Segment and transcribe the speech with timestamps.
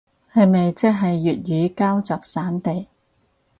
[0.33, 2.87] 係咪即係粵語膠集散地